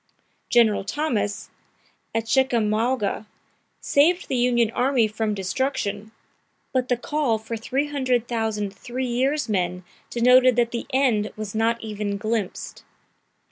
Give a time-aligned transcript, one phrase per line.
[0.49, 1.51] General Thomas,
[2.15, 3.27] at Chickamauga,
[3.81, 6.11] saved the Union Army from destruction,
[6.73, 12.17] but the call for 300,000 three years' men denoted that the end was not even
[12.17, 12.83] glimpsed.